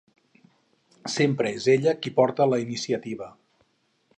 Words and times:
Sempre 1.15 1.51
és 1.59 1.67
ella 1.75 1.93
qui 2.05 2.15
porta 2.21 2.49
la 2.55 2.59
iniciativa. 2.65 3.29